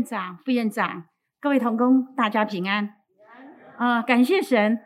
[0.00, 1.04] 院长、副院长，
[1.40, 2.96] 各位同工，大家平安。
[3.76, 4.80] 啊、感谢神，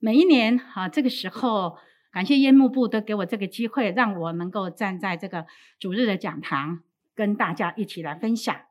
[0.00, 1.78] 每一年啊这个时候，
[2.10, 5.46] 感谢烟幕部都给我这个机会，让我能够站在这个
[5.78, 6.80] 主日的讲堂，
[7.14, 8.62] 跟大家一起来分享。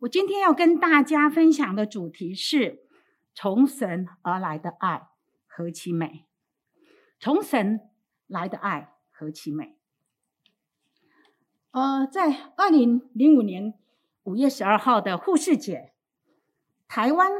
[0.00, 2.80] 我今天要跟大家分享的主题是：
[3.36, 5.06] 从神而来的爱
[5.46, 6.24] 何其美！
[7.20, 7.78] 从神
[8.26, 9.76] 来的爱何其美！
[11.70, 13.74] 呃，在二零零五年。
[14.24, 15.92] 五月十二号的护士节，
[16.88, 17.30] 台湾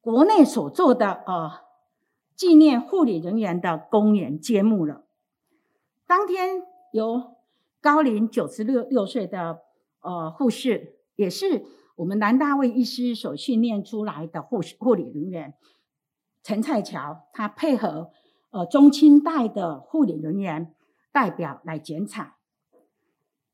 [0.00, 1.50] 国内所做的呃
[2.36, 5.06] 纪念护理人员的公演揭幕了。
[6.06, 6.62] 当天
[6.92, 7.36] 由
[7.80, 9.60] 高龄九十六六岁的
[10.02, 11.64] 呃护士，也是
[11.96, 15.54] 我们南大卫医师所训练出来的护士护理人员
[16.42, 18.10] 陈蔡乔，他配合
[18.50, 20.74] 呃中青代的护理人员
[21.12, 22.34] 代表来剪彩。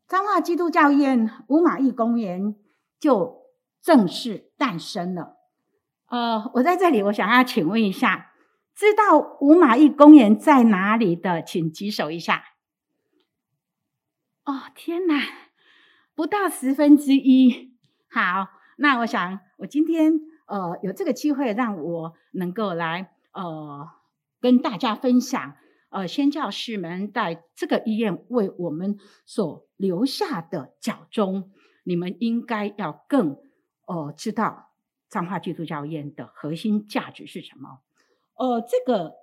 [0.09, 2.55] 彰化基督教院五马义公园
[3.01, 3.43] 就
[3.83, 5.37] 正式诞生了。
[6.07, 8.33] 呃，我在这里，我想要请问一下，
[8.75, 12.45] 知道五马义公园在哪里的，请举手一下。
[14.45, 15.21] 哦，天哪，
[16.15, 17.77] 不到十分之一。
[18.09, 18.47] 好，
[18.79, 20.13] 那我想，我今天
[20.47, 23.89] 呃有这个机会，让我能够来呃
[24.41, 25.57] 跟大家分享。
[25.91, 31.51] 呃，宣教士们在这个医院为我们所留下的脚踪，
[31.85, 33.39] 你们应该要更
[33.87, 34.71] 呃知道
[35.09, 37.81] 彰化基督教院的核心价值是什么。
[38.35, 39.15] 呃，这个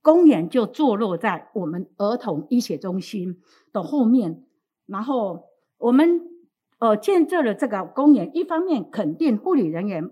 [0.00, 3.40] 公园就坐落在我们儿童医学中心
[3.72, 4.44] 的后面，
[4.86, 6.20] 然后我们
[6.78, 10.10] 呃见证了这个公园，一方面肯定护理人员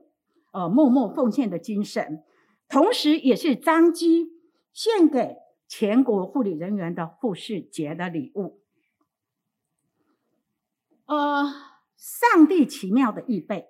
[0.52, 2.22] 呃默默奉献的精神，
[2.68, 4.28] 同时也是张基
[4.72, 5.36] 献给。
[5.72, 8.59] 全国护理人员的护士节的礼物，
[11.10, 11.52] 呃，
[11.96, 13.66] 上帝奇妙的预备，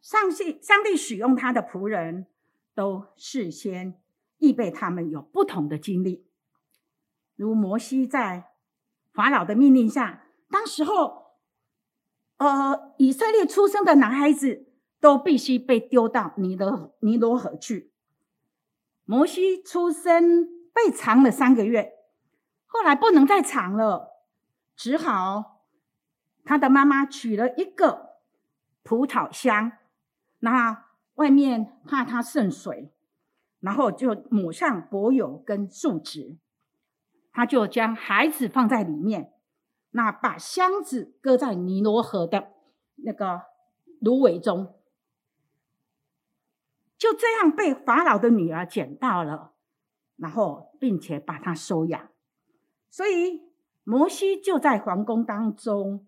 [0.00, 2.28] 上帝上帝使用他的仆人
[2.72, 4.00] 都事先
[4.38, 6.24] 预备他们有不同的经历，
[7.34, 8.52] 如摩西在
[9.12, 11.32] 法老的命令下，当时候，
[12.36, 17.92] 呃，以色列出生的男孩子都必须被丢到尼罗尼罗河去。
[19.04, 21.92] 摩西出生被藏了三个月，
[22.66, 24.12] 后来不能再藏了，
[24.76, 25.57] 只好
[26.48, 28.14] 他的妈妈取了一个
[28.82, 29.72] 葡萄箱，
[30.38, 30.86] 那
[31.16, 32.90] 外面怕它渗水，
[33.60, 36.38] 然后就抹上柏油跟树脂，
[37.32, 39.34] 他就将孩子放在里面，
[39.90, 42.54] 那把箱子搁在尼罗河的
[42.94, 43.42] 那个
[44.00, 44.74] 芦苇中。
[46.96, 49.52] 就这样被法老的女儿捡到了，
[50.16, 52.08] 然后并且把她收养，
[52.88, 53.42] 所以
[53.84, 56.06] 摩西就在皇宫当中，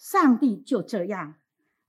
[0.00, 1.34] 上帝就这样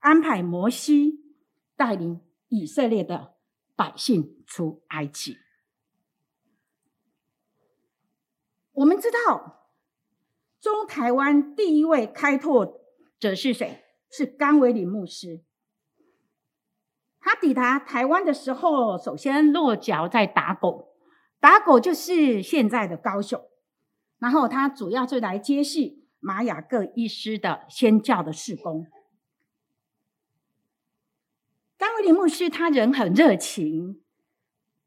[0.00, 1.34] 安排摩西
[1.76, 3.36] 带领以色列的
[3.74, 5.38] 百姓出埃及。
[8.72, 9.70] 我们知道，
[10.60, 12.82] 中台湾第一位开拓
[13.18, 13.82] 者是谁？
[14.10, 15.42] 是甘维林牧师。
[17.18, 20.94] 他抵达台湾的时候，首先落脚在打狗，
[21.40, 23.42] 打狗就是现在的高雄。
[24.18, 28.86] 然后他主要就来接续玛雅各医师的宣教的事工。
[31.76, 34.04] 甘维林牧师他人很热情，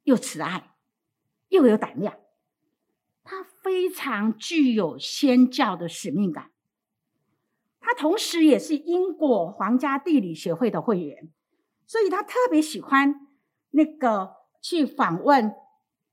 [0.04, 0.72] 又慈爱，
[1.50, 2.18] 又有胆量，
[3.26, 6.52] 他非常具有宣教的使命感。
[7.82, 11.30] 他同时也是英国皇家地理学会的会员。
[11.86, 13.28] 所以他特别喜欢
[13.72, 15.54] 那个去访问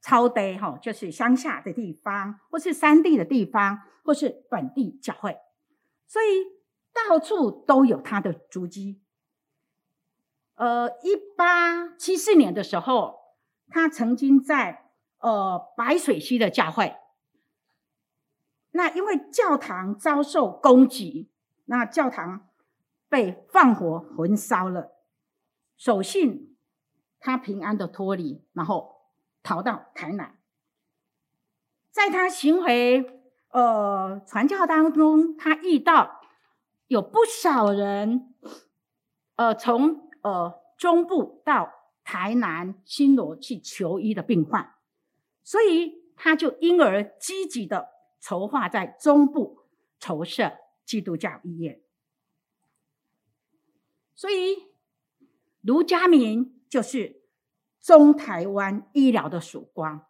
[0.03, 5.39] 超低哈，就是乡下的地方，或是山地的地方，或是本地教会，
[6.07, 6.27] 所以
[6.93, 9.01] 到处都有他的足迹。
[10.57, 13.21] 呃，一八七四年的时候，
[13.69, 16.97] 他曾经在呃白水溪的教会，
[18.73, 21.31] 那因为教堂遭受攻击，
[21.67, 22.49] 那教堂
[23.09, 24.93] 被放火焚烧了。
[25.77, 26.57] 所幸
[27.19, 29.02] 他平安的脱离，然后
[29.43, 30.39] 逃到台南。
[31.91, 36.21] 在他行回呃传教当中，他遇到
[36.87, 38.35] 有不少人，
[39.37, 41.73] 呃从呃中部到
[42.05, 44.75] 台南新罗去求医的病患，
[45.43, 47.89] 所以他就因而积极的
[48.21, 49.61] 筹划在中部
[49.99, 50.53] 筹设
[50.85, 51.81] 基督教医院，
[54.15, 54.71] 所以。
[55.65, 57.22] 卢家铭就是
[57.83, 60.07] 中台湾医疗的曙光。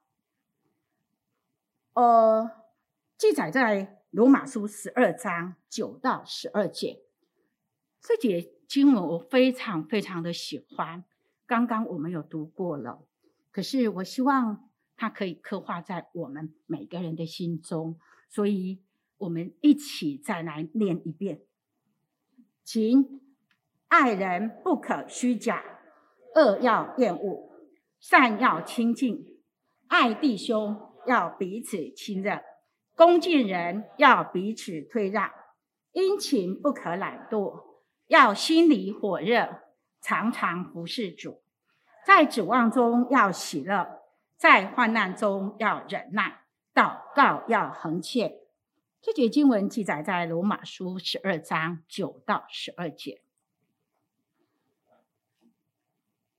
[1.95, 2.51] 呃，
[3.17, 7.03] 记载在罗马书十二章九到十二节，
[8.01, 11.05] 这节经文我非常非常的喜欢，
[11.47, 13.07] 刚刚我们有读过了，
[13.51, 17.99] 可是我希望它可以刻画在我们每个人的心中，
[18.29, 18.83] 所以
[19.17, 21.41] 我们一起再来念一遍，
[22.65, 23.21] 请
[23.89, 25.63] 爱人不可虚假，
[26.35, 27.52] 恶要厌恶，
[28.03, 29.25] 善要亲近，
[29.87, 32.43] 爱弟兄要彼此亲热，
[32.97, 35.31] 恭敬人要彼此推让，
[35.93, 37.63] 殷勤不可懒惰。
[38.09, 39.63] 要心里火热，
[40.01, 41.43] 常常服侍主，
[42.05, 44.01] 在指望中要喜乐，
[44.37, 46.41] 在患难中要忍耐，
[46.75, 48.41] 祷告要恒切。
[49.01, 53.23] 这节经文记载在罗马书十二章九到十二节。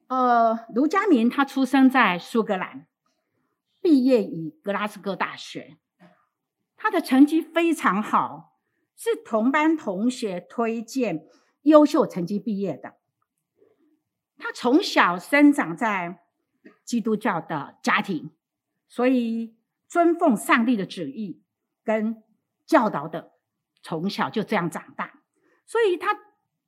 [0.07, 2.87] 呃，卢嘉铭他出生在苏格兰，
[3.81, 5.77] 毕业于格拉斯哥大学，
[6.75, 8.57] 他的成绩非常好，
[8.95, 11.25] 是同班同学推荐。
[11.63, 12.95] 优秀成绩毕业的，
[14.37, 16.19] 他从小生长在
[16.83, 18.31] 基督教的家庭，
[18.89, 19.55] 所以
[19.87, 21.41] 尊奉上帝的旨意
[21.81, 22.21] 跟
[22.65, 23.31] 教导的，
[23.81, 25.21] 从小就这样长大，
[25.65, 26.13] 所以他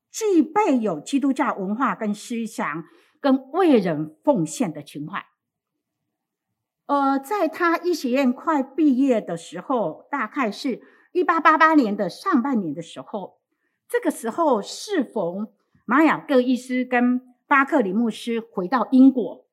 [0.10, 2.86] 具备有基督教文化跟思想，
[3.26, 5.26] 跟为人奉献的情怀。
[6.86, 10.80] 呃，在他医学院快毕业的时候，大概是
[11.12, 13.40] 一八八八年的上半年的时候。
[13.88, 15.48] 这个时候适逢
[15.86, 19.48] 马雅各医师跟巴克里牧师回到英国，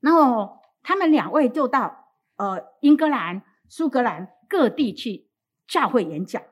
[0.00, 5.28] 然后他们两位就到呃英格兰、苏格兰各地去
[5.68, 6.42] 教会演讲，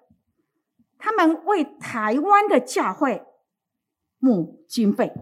[0.96, 3.26] 他们为台湾的教会
[4.20, 5.12] 募经费，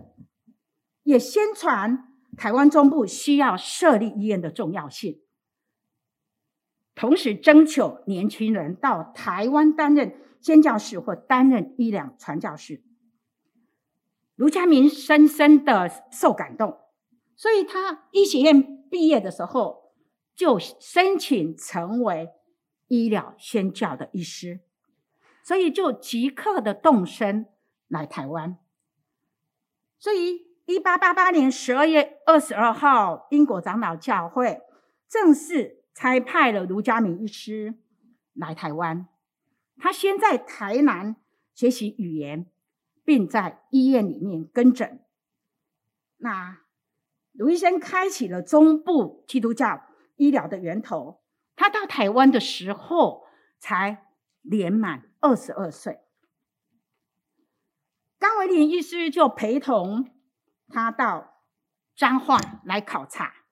[1.11, 5.21] 也宣传台湾中部需要设立医院的重要性，
[6.95, 10.17] 同时征求年轻人到台湾担任。
[10.43, 12.83] 宣教士或担任医疗传教士，
[14.37, 16.81] 卢嘉铭深深的受感动，
[17.37, 19.93] 所以他医学院毕业的时候
[20.35, 22.31] 就申请成为
[22.89, 24.61] 医疗宣教的医师，
[25.45, 27.45] 所以就即刻的动身
[27.87, 28.57] 来台湾。
[29.99, 34.61] 所以，一八八八年十二月二十二号，英国长老教会
[35.09, 37.75] 正式差派了卢嘉铭医师
[38.35, 39.09] 来台湾。
[39.79, 41.17] 他先在台南
[41.55, 42.47] 学习语言，
[43.05, 45.05] 并在医院里面跟诊。
[46.19, 46.61] 那
[47.33, 49.83] 卢医生开启了中部基督教
[50.15, 51.21] 医疗的源头。
[51.57, 53.27] 他到台湾的时候
[53.59, 54.07] 才
[54.43, 55.99] 年满二十二岁。
[58.21, 60.09] 甘维林医师就陪同
[60.71, 61.43] 他到
[61.95, 63.45] 彰化来考察，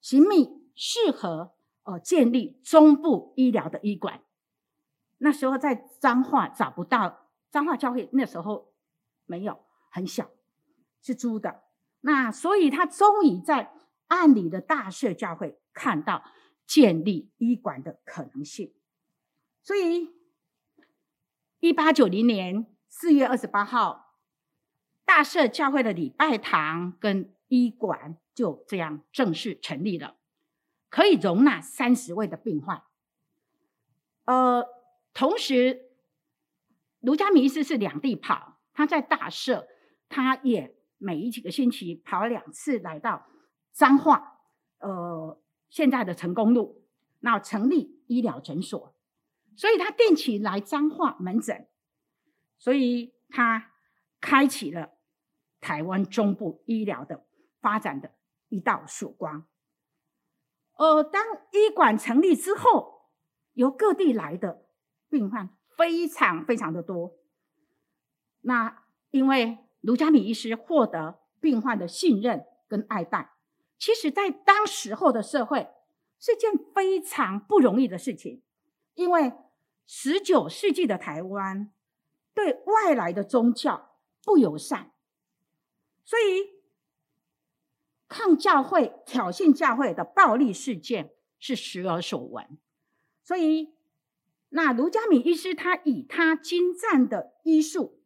[0.00, 4.22] 寻觅适合呃建立中部医疗的医馆。
[5.18, 8.72] 那时候在彰化找不到彰化教会，那时候
[9.24, 10.30] 没有，很小，
[11.02, 11.64] 是租的。
[12.00, 13.72] 那所以他终于在
[14.08, 16.22] 暗里的大社教会看到
[16.66, 18.72] 建立医馆的可能性。
[19.62, 20.14] 所以，
[21.58, 24.05] 一八九零年四月二十八号，
[25.06, 30.16] 大社教会的礼拜堂跟医馆就这样正式成立了，
[30.90, 32.82] 可以容纳三十位的病患。
[34.26, 34.76] 呃。
[35.18, 35.88] 同时，
[37.00, 39.66] 卢嘉明医师是两地跑，他在大社，
[40.10, 43.26] 他也每一几个星期跑两次来到
[43.72, 44.42] 彰化，
[44.80, 46.84] 呃，现在的成功路，
[47.20, 48.94] 那成立医疗诊所，
[49.56, 51.66] 所以他定期来彰化门诊，
[52.58, 53.72] 所以他
[54.20, 54.95] 开启了
[55.60, 57.26] 台湾中部医疗的
[57.60, 58.12] 发展的
[58.48, 59.46] 一道曙光。
[60.76, 61.22] 呃，当
[61.52, 63.10] 医馆成立之后，
[63.54, 64.64] 由各地来的。
[65.08, 67.14] 病患非常非常的多，
[68.40, 73.36] 那因为卢嘉敏医师获得病患的信任跟爱戴，
[73.78, 75.68] 其实在当时候的社会
[76.18, 78.42] 是件非常不容易的事情，
[78.94, 79.32] 因为
[79.86, 81.72] 十九世纪的台湾
[82.34, 84.92] 对外来的宗教不友善，
[86.06, 86.62] 所以
[88.08, 92.56] 抗教会、挑衅教会的暴力事件是时有所闻，
[93.22, 93.76] 所以。
[94.50, 98.00] 那卢嘉敏医师，他以他精湛的医术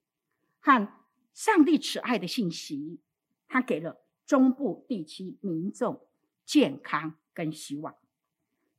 [0.58, 0.88] 和
[1.34, 2.98] 上帝慈爱的信息，
[3.46, 6.08] 他给了中部地区民众
[6.46, 7.94] 健康跟希望，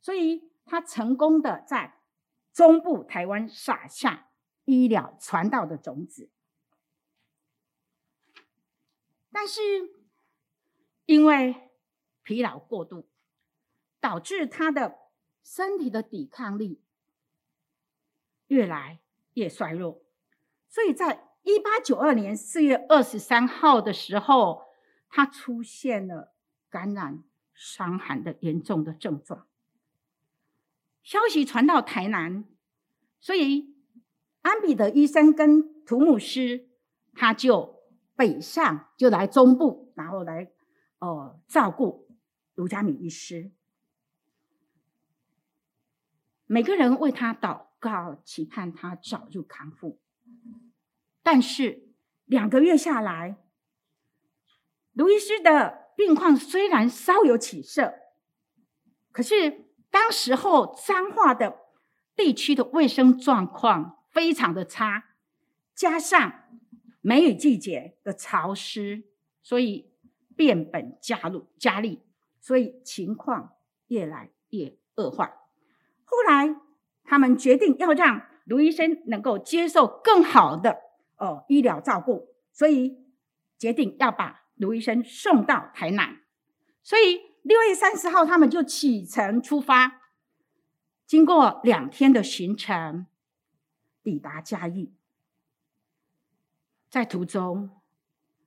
[0.00, 2.00] 所以他成功的在
[2.52, 4.28] 中部台湾撒下
[4.64, 6.30] 医疗传道的种子。
[9.32, 9.60] 但是
[11.06, 11.70] 因为
[12.22, 13.08] 疲劳过度，
[13.98, 14.98] 导致他的
[15.42, 16.80] 身体的抵抗力。
[18.48, 19.00] 越来
[19.32, 20.02] 越衰弱，
[20.68, 24.64] 所以在一八九二年四月二十三号的时候，
[25.08, 26.34] 他出现了
[26.68, 27.24] 感染
[27.54, 29.48] 伤寒的严重的症状。
[31.02, 32.44] 消息传到台南，
[33.20, 33.74] 所以
[34.42, 36.68] 安彼得医生跟涂牧师
[37.14, 37.81] 他就
[38.22, 40.52] 北上，就来中部，然后来
[41.00, 42.06] 呃照顾
[42.54, 43.50] 卢嘉敏医师。
[46.46, 49.98] 每个人为他祷告，期盼他早日康复。
[51.24, 51.88] 但是
[52.26, 53.42] 两个月下来，
[54.92, 57.92] 卢医师的病况虽然稍有起色，
[59.10, 61.58] 可是当时候彰化的
[62.14, 65.06] 地区的卫生状况非常的差，
[65.74, 66.60] 加上
[67.02, 69.02] 梅雨季节的潮湿，
[69.42, 69.90] 所以
[70.34, 72.00] 变本加厉加厉，
[72.40, 73.56] 所以情况
[73.88, 75.26] 越来越恶化。
[76.04, 76.56] 后来
[77.04, 80.78] 他们决定要让卢医生能够接受更好的。
[81.16, 82.98] 哦，医疗照顾，所以
[83.58, 86.20] 决定要把卢医生送到台南。
[86.82, 90.00] 所以六月三十号，他们就启程出发。
[91.06, 93.06] 经过两天的行程，
[94.02, 94.92] 抵达嘉义。
[96.92, 97.80] 在途中，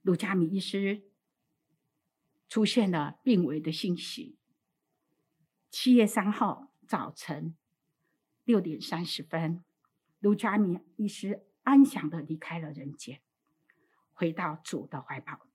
[0.03, 1.01] 卢嘉敏医师
[2.47, 4.37] 出现了病危的信息。
[5.71, 7.57] 七月三号早晨
[8.43, 9.65] 六点三十分，
[10.19, 11.47] 卢嘉敏医师。
[11.63, 13.19] 安详的离开了人间，
[14.13, 15.47] 回到主的怀抱。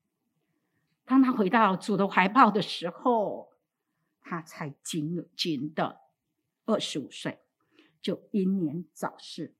[1.05, 3.53] 当他回到主的怀抱的时候，
[4.21, 6.01] 他才仅仅的
[6.65, 7.39] 二十五岁，
[8.03, 9.55] 就英年早逝。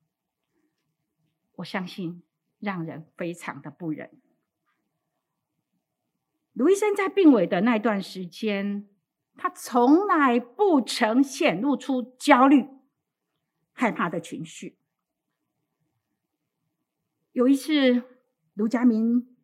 [1.53, 2.25] 我相信
[2.61, 4.11] 让人非常的不忍。
[6.53, 8.89] 卢医生在病危的那段时间，
[9.37, 12.69] 他从来不曾显露出焦虑、
[13.73, 14.77] 害怕的情绪。
[17.33, 18.03] 有一次，
[18.55, 19.35] 卢嘉明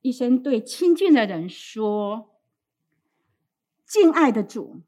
[0.00, 2.40] 医生对亲近的人说
[3.84, 4.82] ：“敬爱的主，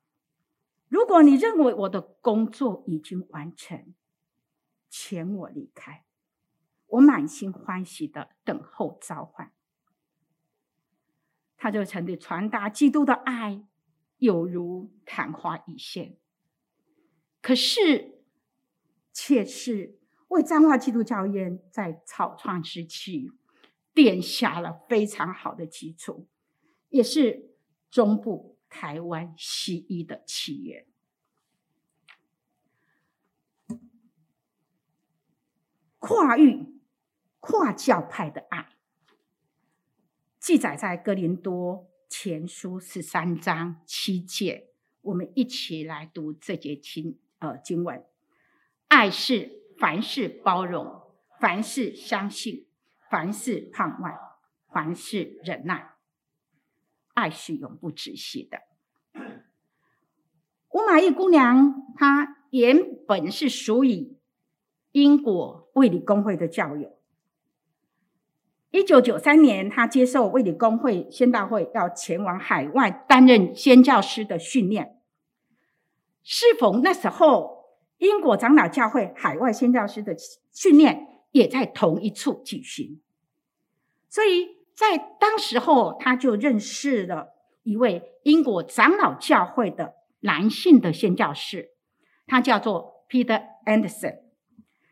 [0.88, 3.92] 如果你认为我的工作已经完成，
[4.88, 6.05] 请我离开，
[6.86, 9.52] 我满心欢喜的等候召唤。”
[11.56, 13.66] 他就曾地传达基督的爱，
[14.18, 16.16] 有如昙花一现。
[17.40, 18.22] 可是，
[19.12, 19.98] 却是。
[20.28, 23.30] 为彰化基督教院在草创时期
[23.94, 26.26] 奠下了非常好的基础，
[26.88, 27.54] 也是
[27.92, 30.84] 中部台湾西医的起源。
[36.00, 36.75] 跨域、
[37.46, 38.70] 跨教派的爱，
[40.40, 44.70] 记载在哥林多前书十三章七节。
[45.02, 48.04] 我们一起来读这节经呃经文：
[48.88, 49.64] 爱是。
[49.78, 51.02] 凡事包容，
[51.38, 52.66] 凡事相信，
[53.10, 54.18] 凡事盼望，
[54.72, 55.90] 凡事忍耐，
[57.12, 58.62] 爱是永不止息的。
[60.70, 64.16] 吴玛义姑娘，她原本是属于
[64.92, 66.95] 英国卫理公会的教友。
[68.76, 74.98] 一九九三年，他接受卫理公会宣道会，要前往海外担任宣教师的训练。
[76.22, 77.56] 适逢那时候。
[77.98, 80.14] 英国长老教会海外宣教师的
[80.52, 83.00] 训练也在同一处举行，
[84.10, 87.28] 所以在当时候他就认识了
[87.62, 91.70] 一位英国长老教会的男性的宣教师，
[92.26, 94.18] 他叫做 Peter Anderson，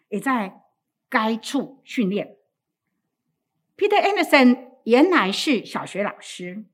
[0.08, 0.62] 也在
[1.10, 2.38] 该处训练。
[3.76, 6.64] Peter Anderson 原来是小学老师，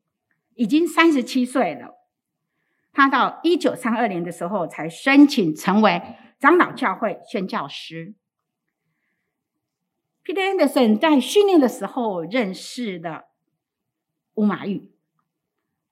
[0.54, 1.96] 已经三十七岁了。
[2.92, 6.02] 他到一九三二年的时候才申请成为
[6.38, 8.14] 长老教会宣教师。
[10.24, 13.28] Peter Anderson 在训练的时候认识了
[14.34, 14.90] 吴马玉，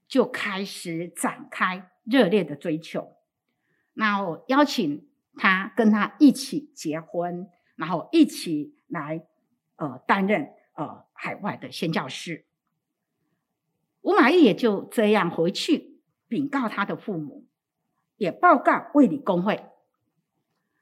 [0.06, 3.16] 就开始展开热烈的追求。
[3.94, 9.24] 那我邀请他跟他一起结婚，然后一起来
[9.76, 12.46] 呃担任呃海外的宣教师。
[14.02, 15.98] 吴玛义也就这样回去。
[16.28, 17.46] 禀告他的父母，
[18.16, 19.64] 也报告卫理公会。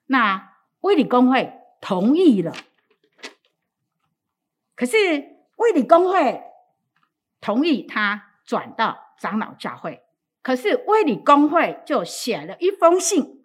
[0.07, 2.53] 那卫理公会同意了，
[4.75, 4.97] 可是
[5.55, 6.43] 卫理公会
[7.41, 10.03] 同意他转到长老教会，
[10.43, 13.45] 可是卫理公会就写了一封信，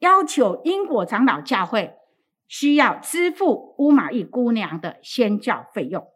[0.00, 1.96] 要求英国长老教会
[2.52, 6.06] 需要支付乌玛义姑娘的宣教费用。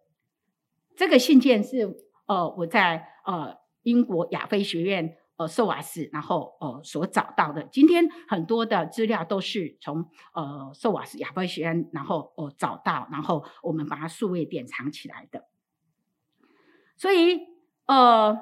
[0.94, 3.56] 这个信件是呃我在呃。
[3.86, 7.62] 英国亚非学院呃寿瓦斯，然后呃所找到的。
[7.70, 15.44] 今天很多的资料都是从呃寿瓦斯亚非学院，然后呃找到，然后我们把它数位典藏起来的。
[16.96, 17.42] 所以
[17.86, 18.36] 呃，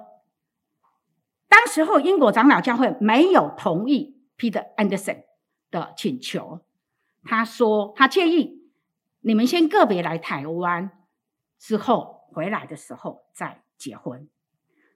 [1.46, 5.24] 当时候英国长老教会没有同意 Peter Anderson
[5.70, 6.64] 的请求，
[7.24, 8.62] 他说他建议
[9.20, 10.90] 你们先个别来台湾，
[11.58, 14.28] 之后回来的时候再结婚。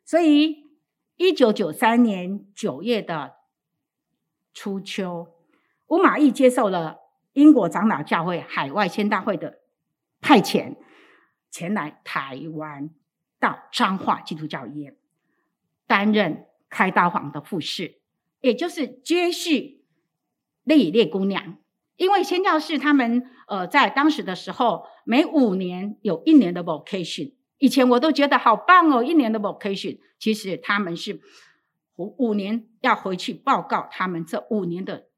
[0.04, 0.66] 所以，
[1.16, 3.36] 一九九三年九月的
[4.52, 5.34] 初秋，
[5.86, 6.98] 吴马义接受了
[7.32, 9.60] 英国长老教会海外宣大会的
[10.20, 10.76] 派遣，
[11.50, 12.90] 前来台湾
[13.38, 14.96] 到彰化基督教医院
[15.86, 18.00] 担任开刀房的护士，
[18.40, 19.84] 也就是接续
[20.64, 21.58] 丽丽姑娘。
[21.98, 27.34] 因为宣教士他们呃在当时的时候，每五年有一年的 vocation。
[27.58, 31.20] 以前我都觉得好棒哦，一年的 vocation，其实他们是
[31.96, 35.08] 五五年要回去报告他们这五年的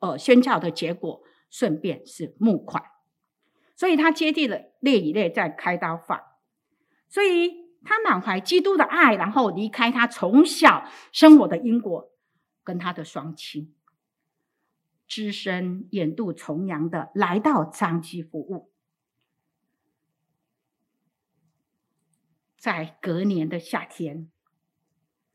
[0.00, 2.82] 呃宣教的结果，顺便是募款，
[3.76, 6.22] 所以他接替了列以列在开刀房，
[7.10, 7.52] 所以
[7.84, 12.08] 他满怀基督的爱，然后离开他从小生活的英国，
[12.64, 13.74] 跟他的双亲，
[15.06, 18.72] 只身远渡重洋的来到张基服务。
[22.56, 24.30] 在隔年的夏天，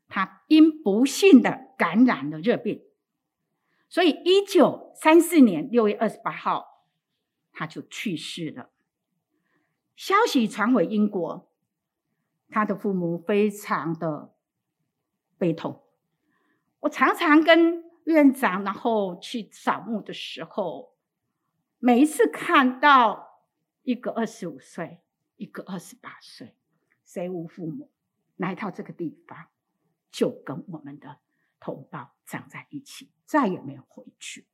[0.08, 2.82] 他因不幸的感染了热病，
[3.88, 6.86] 所以一九三四年六月二十八号，
[7.52, 8.70] 他就去世了。
[9.94, 11.48] 消息传回英国，
[12.48, 14.34] 他的父母非常的
[15.38, 15.84] 悲痛。
[16.80, 20.94] 我常常跟院长然后去扫墓的时候，
[21.78, 23.44] 每一次看到
[23.82, 25.00] 一个二十五岁，
[25.36, 26.54] 一个二十八岁。
[27.04, 27.90] 谁无父母，
[28.36, 29.46] 来到这个地方，
[30.12, 31.18] 就跟我们的
[31.58, 34.46] 同胞长在一起，再也没有回去。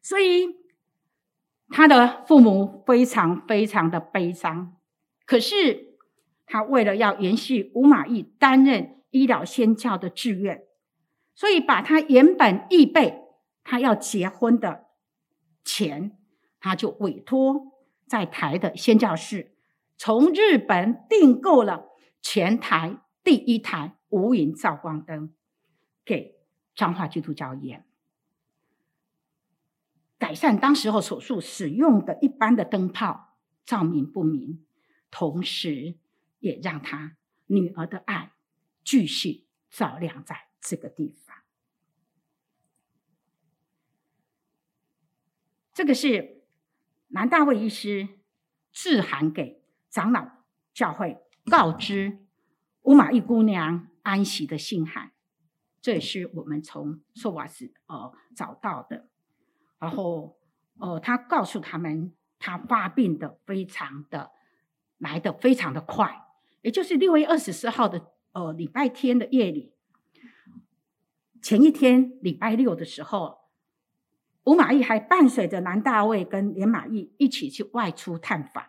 [0.00, 0.56] 所以
[1.68, 4.76] 他的父母非常非常的悲伤。
[5.26, 5.98] 可是
[6.46, 10.64] 他为了要延续吴马义担任医疗宣教的志愿，
[11.36, 13.22] 所以把他原本预备
[13.62, 14.86] 他要结婚的
[15.62, 16.18] 钱，
[16.58, 17.72] 他就委托
[18.06, 19.54] 在台的宣教士。
[19.98, 21.88] 从日本订购了
[22.20, 25.34] 全台第一台无影照光灯，
[26.04, 26.38] 给
[26.74, 27.86] 彰化基督教医院，
[30.18, 34.64] 改善当时候手术使用的一般的灯泡照明不明，
[35.10, 35.98] 同时
[36.38, 38.32] 也让他女儿的爱
[38.84, 41.36] 继续照亮在这个地方。
[45.72, 46.44] 这个是
[47.08, 48.08] 南大卫医师
[48.72, 49.64] 致函给。
[49.88, 50.28] 长老
[50.74, 51.16] 教会
[51.50, 52.26] 告知
[52.82, 55.12] 乌玛义姑娘安息的信函，
[55.80, 59.08] 这也是我们从寿瓦斯呃找到的。
[59.78, 60.38] 然后
[60.78, 64.32] 呃，他告诉他们，他发病的非常的
[64.98, 66.26] 来得非常的快，
[66.60, 69.72] 也就是六月二十四号的呃礼拜天的夜里，
[71.46, 73.38] 前一天礼拜六的时候，
[74.42, 78.66] 吴马义还伴随着南大卫跟连马义一起去外出探访。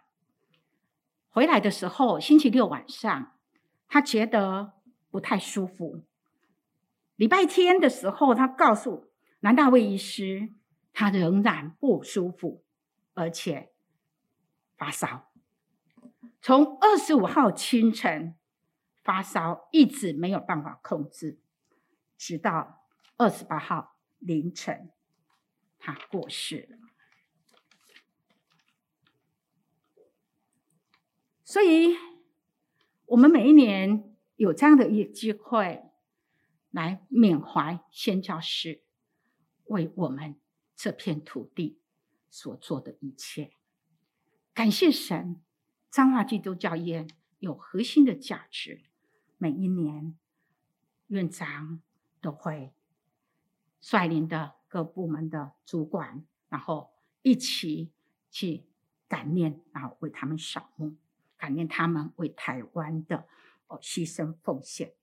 [1.30, 3.32] 回来的时候，星期六晚上，
[3.88, 4.74] 他觉得
[5.10, 6.04] 不太舒服。
[7.16, 9.08] 礼拜天的时候，他告诉
[9.40, 10.50] 南大卫医师，
[10.94, 12.64] 他仍然不舒服，
[13.16, 13.72] 而且
[14.78, 15.32] 发烧。
[16.44, 18.36] 从二十五号清晨
[19.04, 21.40] 发烧一直没有办法控制，
[22.18, 24.92] 直到二十八号凌晨，
[25.78, 26.78] 他过世了。
[31.44, 31.96] 所以，
[33.06, 35.90] 我们每一年有这样的一个机会，
[36.72, 38.84] 来缅怀宣教士
[39.68, 40.40] 为我们
[40.76, 41.80] 这片土地
[42.30, 43.54] 所做的一切。
[44.54, 45.42] 感谢神，
[45.90, 47.08] 彰化基督教院
[47.40, 48.84] 有核心的价值。
[49.38, 50.18] 每一年，
[51.08, 51.82] 院长
[52.22, 52.74] 都会
[53.80, 57.92] 率领的各部门的主管，然后一起
[58.30, 58.66] 去
[59.08, 60.96] 感念，然后为他们扫墓。
[61.40, 63.28] 感念他们为台湾的
[63.68, 64.96] 哦牺牲奉献。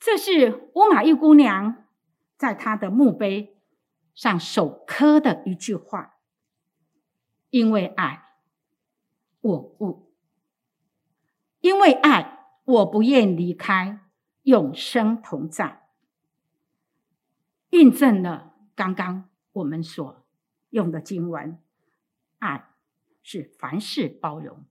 [0.00, 1.84] 这是乌玛义姑娘
[2.38, 3.60] 在她的墓碑
[4.14, 6.20] 上手刻的一句话
[7.50, 8.38] ：“因为爱，
[9.42, 10.10] 我悟；
[11.60, 12.37] 因为爱，
[12.68, 14.00] 我不愿离开，
[14.42, 15.88] 永生同在。”
[17.70, 20.26] 印证了刚刚我们所
[20.68, 21.58] 用的经文。
[22.40, 22.74] 爱
[23.22, 24.66] 是凡事包容，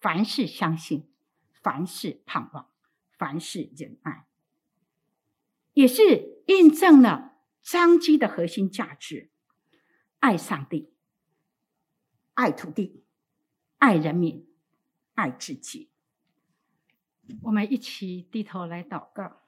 [0.00, 1.08] 凡事相信，
[1.52, 2.68] 凡事盼望，
[3.12, 4.26] 凡事忍耐，
[5.72, 9.30] 也是印证了彰基的核心价值：
[10.18, 10.92] 爱上帝、
[12.34, 13.04] 爱土地、
[13.78, 14.48] 爱人民、
[15.14, 15.90] 爱自己。
[17.42, 19.42] 我们一起低头来祷告。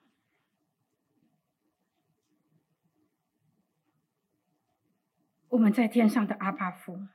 [5.51, 7.09] 我们在天上的阿爸父，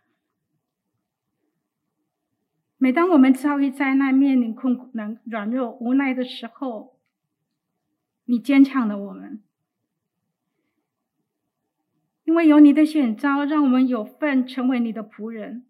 [2.77, 6.99] 每当我们遭遇灾难、面临困难、软弱、无奈的时候，
[8.25, 9.43] 你坚强了我们，
[12.23, 15.67] 因为有你的选召，让我们有份成为你的仆人。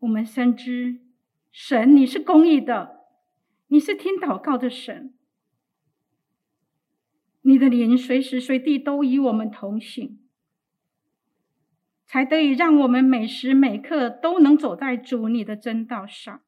[0.00, 1.00] 我们深知，
[1.58, 3.06] 神，你是公义的，
[3.68, 5.14] 你是听祷告的神。
[7.40, 10.20] 你的灵随时随地都与我们同行，
[12.04, 16.42] 才得以让我们每时每刻都能走在主你的真道上。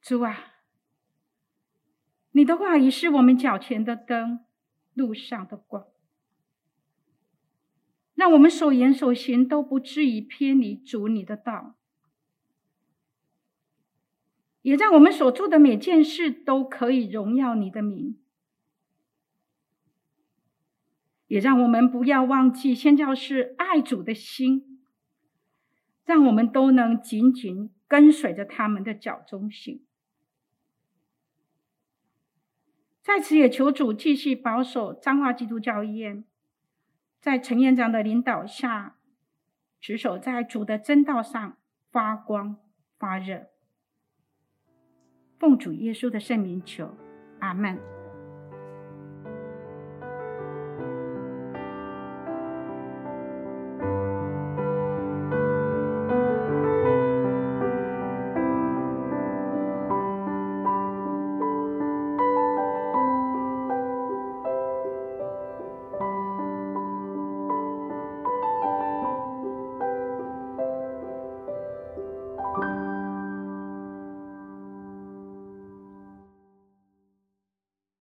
[0.00, 0.54] 主啊，
[2.30, 4.46] 你的话语是我们脚前的灯，
[4.94, 5.86] 路上的光，
[8.16, 11.76] 让我们所言所行都不至于偏离主你的道。
[14.62, 18.18] 也让我们所做的每件事都可以荣耀你的名，
[21.28, 24.80] 也让我们不要忘记先教士爱主的心，
[26.04, 29.84] 让我们都能紧紧跟随着他们的脚踪行。
[33.04, 36.24] 在此也求主继续保守彰化基督教医院，
[37.20, 38.96] 在陈院长的领导下，
[39.80, 41.56] 执守在主的正道上
[41.90, 42.56] 发光
[42.98, 43.46] 发热。
[45.38, 46.96] 奉主耶稣的圣名求，
[47.40, 47.95] 阿门。